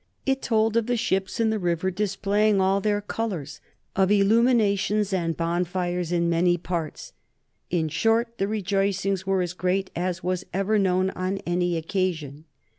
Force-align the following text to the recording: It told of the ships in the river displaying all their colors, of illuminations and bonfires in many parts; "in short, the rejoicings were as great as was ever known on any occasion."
It 0.25 0.41
told 0.41 0.75
of 0.77 0.87
the 0.87 0.97
ships 0.97 1.39
in 1.39 1.51
the 1.51 1.59
river 1.59 1.91
displaying 1.91 2.59
all 2.59 2.81
their 2.81 3.01
colors, 3.01 3.61
of 3.95 4.09
illuminations 4.09 5.13
and 5.13 5.37
bonfires 5.37 6.11
in 6.11 6.27
many 6.27 6.57
parts; 6.57 7.13
"in 7.69 7.87
short, 7.87 8.39
the 8.39 8.47
rejoicings 8.47 9.27
were 9.27 9.43
as 9.43 9.53
great 9.53 9.91
as 9.95 10.23
was 10.23 10.43
ever 10.55 10.79
known 10.79 11.11
on 11.11 11.37
any 11.45 11.77
occasion." 11.77 12.45